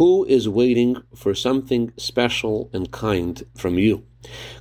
who 0.00 0.24
is 0.24 0.48
waiting 0.48 0.96
for 1.14 1.34
something 1.34 1.92
special 1.98 2.70
and 2.72 2.90
kind 2.90 3.42
from 3.54 3.78
you. 3.78 4.02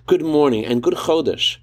Good 0.05 0.21
morning 0.21 0.65
and 0.65 0.83
good 0.83 0.95
Chodesh. 0.95 1.59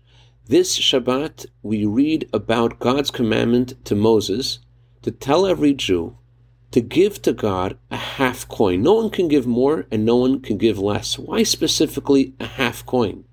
This 0.47 0.79
Shabbat, 0.79 1.45
we 1.63 1.85
read 1.85 2.27
about 2.33 2.79
God's 2.79 3.11
commandment 3.11 3.75
to 3.85 3.95
Moses 3.95 4.61
to 5.03 5.11
tell 5.11 5.45
every 5.45 5.75
Jew 5.75 6.17
to 6.71 6.81
give 6.81 7.21
to 7.21 7.35
God 7.35 7.77
a 7.91 7.99
half 7.99 8.49
coin. 8.49 8.81
No 8.81 8.95
one 8.95 9.11
can 9.11 9.29
give 9.29 9.47
more 9.47 9.87
and 9.91 10.07
no 10.07 10.17
one 10.17 10.41
can 10.41 10.57
give 10.57 10.79
less. 10.79 11.19
Why 11.19 11.43
specifically 11.43 12.33
a 12.41 12.47
half 12.47 12.87
coin? 12.87 13.27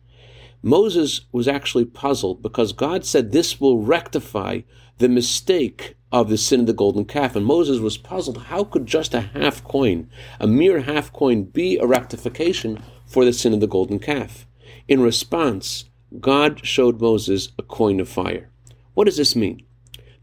Moses 0.61 1.21
was 1.31 1.47
actually 1.47 1.85
puzzled 1.85 2.41
because 2.41 2.73
God 2.73 3.05
said 3.05 3.31
this 3.31 3.61
will 3.61 3.77
rectify 3.77 4.59
the 4.97 5.07
mistake 5.07 5.95
of 6.13 6.29
the 6.29 6.37
sin 6.37 6.59
of 6.61 6.67
the 6.67 6.73
golden 6.73 7.03
calf. 7.03 7.35
And 7.35 7.43
Moses 7.43 7.79
was 7.79 7.97
puzzled 7.97 8.43
how 8.43 8.63
could 8.63 8.85
just 8.85 9.15
a 9.15 9.21
half 9.21 9.63
coin, 9.63 10.09
a 10.39 10.45
mere 10.45 10.81
half 10.81 11.11
coin, 11.11 11.43
be 11.43 11.77
a 11.79 11.87
rectification 11.87 12.81
for 13.07 13.25
the 13.25 13.33
sin 13.33 13.51
of 13.51 13.59
the 13.59 13.67
golden 13.67 13.97
calf? 13.97 14.45
In 14.87 15.01
response, 15.01 15.85
God 16.19 16.63
showed 16.65 17.01
Moses 17.01 17.49
a 17.57 17.63
coin 17.63 17.99
of 17.99 18.07
fire. 18.07 18.51
What 18.93 19.05
does 19.05 19.17
this 19.17 19.35
mean? 19.35 19.63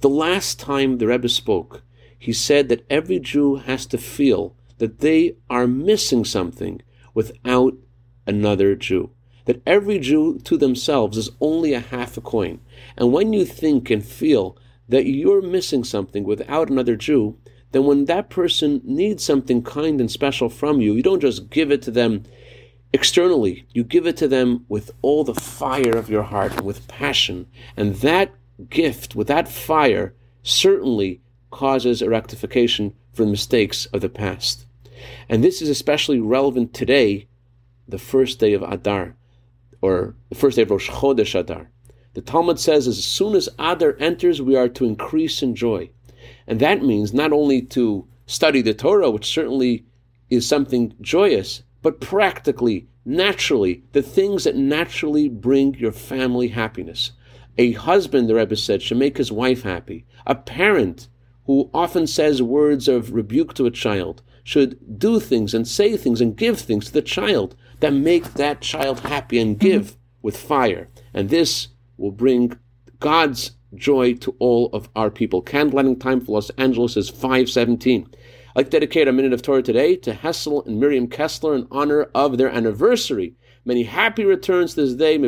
The 0.00 0.08
last 0.08 0.60
time 0.60 0.98
the 0.98 1.08
Rebbe 1.08 1.28
spoke, 1.28 1.82
he 2.16 2.32
said 2.32 2.68
that 2.68 2.86
every 2.88 3.18
Jew 3.18 3.56
has 3.56 3.84
to 3.86 3.98
feel 3.98 4.54
that 4.78 5.00
they 5.00 5.36
are 5.50 5.66
missing 5.66 6.24
something 6.24 6.80
without 7.14 7.74
another 8.26 8.76
Jew. 8.76 9.10
That 9.46 9.60
every 9.66 9.98
Jew 9.98 10.38
to 10.44 10.56
themselves 10.56 11.16
is 11.18 11.30
only 11.40 11.72
a 11.72 11.80
half 11.80 12.16
a 12.16 12.20
coin. 12.20 12.60
And 12.96 13.12
when 13.12 13.32
you 13.32 13.44
think 13.44 13.90
and 13.90 14.04
feel 14.04 14.56
that 14.90 15.06
you're 15.06 15.42
missing 15.42 15.84
something 15.84 16.24
without 16.24 16.68
another 16.68 16.96
Jew, 16.96 17.38
then 17.72 17.84
when 17.84 18.06
that 18.06 18.28
person 18.28 18.80
needs 18.84 19.24
something 19.24 19.62
kind 19.62 20.00
and 20.00 20.10
special 20.10 20.48
from 20.48 20.80
you, 20.80 20.94
you 20.94 21.02
don't 21.02 21.20
just 21.20 21.48
give 21.50 21.70
it 21.70 21.82
to 21.82 21.90
them 21.90 22.24
externally, 22.92 23.66
you 23.70 23.84
give 23.84 24.06
it 24.06 24.16
to 24.16 24.26
them 24.26 24.66
with 24.68 24.90
all 25.00 25.22
the 25.22 25.34
fire 25.34 25.96
of 25.96 26.10
your 26.10 26.24
heart 26.24 26.62
with 26.62 26.88
passion. 26.88 27.46
And 27.76 27.94
that 27.96 28.34
gift, 28.68 29.14
with 29.14 29.28
that 29.28 29.48
fire, 29.48 30.14
certainly 30.42 31.20
causes 31.50 32.02
a 32.02 32.10
rectification 32.10 32.94
for 33.12 33.24
the 33.24 33.30
mistakes 33.30 33.86
of 33.86 34.00
the 34.00 34.08
past. 34.08 34.66
And 35.28 35.42
this 35.42 35.62
is 35.62 35.68
especially 35.68 36.18
relevant 36.18 36.74
today, 36.74 37.28
the 37.86 37.98
first 37.98 38.40
day 38.40 38.54
of 38.54 38.62
Adar, 38.62 39.16
or 39.80 40.16
the 40.28 40.34
first 40.34 40.56
day 40.56 40.62
of 40.62 40.70
Rosh 40.70 40.90
Chodesh 40.90 41.38
Adar. 41.38 41.70
The 42.14 42.20
Talmud 42.20 42.58
says 42.58 42.88
as 42.88 43.04
soon 43.04 43.36
as 43.36 43.48
Adar 43.58 43.96
enters, 43.98 44.42
we 44.42 44.56
are 44.56 44.68
to 44.70 44.84
increase 44.84 45.42
in 45.42 45.54
joy. 45.54 45.90
And 46.46 46.60
that 46.60 46.82
means 46.82 47.14
not 47.14 47.32
only 47.32 47.62
to 47.62 48.06
study 48.26 48.62
the 48.62 48.74
Torah, 48.74 49.10
which 49.10 49.26
certainly 49.26 49.86
is 50.28 50.46
something 50.46 50.94
joyous, 51.00 51.62
but 51.82 52.00
practically, 52.00 52.88
naturally, 53.04 53.84
the 53.92 54.02
things 54.02 54.44
that 54.44 54.56
naturally 54.56 55.28
bring 55.28 55.74
your 55.74 55.92
family 55.92 56.48
happiness. 56.48 57.12
A 57.58 57.72
husband, 57.72 58.28
the 58.28 58.34
Rebbe 58.34 58.56
said, 58.56 58.82
should 58.82 58.98
make 58.98 59.16
his 59.16 59.32
wife 59.32 59.62
happy. 59.62 60.04
A 60.26 60.34
parent 60.34 61.08
who 61.46 61.70
often 61.74 62.06
says 62.06 62.42
words 62.42 62.86
of 62.86 63.12
rebuke 63.12 63.54
to 63.54 63.66
a 63.66 63.70
child, 63.70 64.22
should 64.44 64.98
do 64.98 65.20
things 65.20 65.54
and 65.54 65.66
say 65.66 65.96
things 65.96 66.20
and 66.20 66.36
give 66.36 66.58
things 66.58 66.86
to 66.86 66.92
the 66.92 67.02
child 67.02 67.56
that 67.80 67.92
make 67.92 68.34
that 68.34 68.60
child 68.60 69.00
happy 69.00 69.38
and 69.38 69.58
give 69.58 69.86
mm-hmm. 69.86 69.98
with 70.22 70.36
fire. 70.36 70.88
And 71.12 71.28
this 71.28 71.68
will 72.00 72.10
bring 72.10 72.58
God's 72.98 73.52
joy 73.74 74.14
to 74.14 74.34
all 74.38 74.70
of 74.72 74.88
our 74.96 75.10
people. 75.10 75.42
Candlelighting 75.42 76.00
time 76.00 76.20
for 76.20 76.32
Los 76.32 76.50
Angeles 76.50 76.96
is 76.96 77.10
517. 77.10 78.08
I'd 78.10 78.56
like 78.56 78.66
to 78.66 78.70
dedicate 78.70 79.06
a 79.06 79.12
minute 79.12 79.32
of 79.32 79.42
Torah 79.42 79.62
today 79.62 79.94
to 79.96 80.14
Hessel 80.14 80.64
and 80.64 80.80
Miriam 80.80 81.06
Kessler 81.06 81.54
in 81.54 81.68
honor 81.70 82.08
of 82.14 82.38
their 82.38 82.50
anniversary. 82.50 83.36
Many 83.64 83.84
happy 83.84 84.24
returns 84.24 84.74
this 84.74 84.94
day 84.94 85.18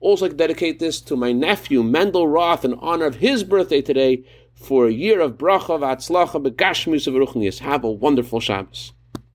also 0.00 0.24
like 0.24 0.32
to 0.32 0.36
dedicate 0.36 0.78
this 0.78 1.00
to 1.02 1.16
my 1.16 1.32
nephew 1.32 1.82
Mendel 1.82 2.26
Roth 2.26 2.64
in 2.64 2.74
honor 2.74 3.06
of 3.06 3.16
his 3.16 3.44
birthday 3.44 3.82
today 3.82 4.24
for 4.54 4.86
a 4.86 4.92
year 4.92 5.20
of 5.20 5.38
bracha 5.38 5.78
v'atzlacha 5.78 6.42
begashmis 6.42 7.06
of 7.06 7.58
Have 7.60 7.84
a 7.84 7.90
wonderful 7.90 8.40
Shabbos. 8.40 8.93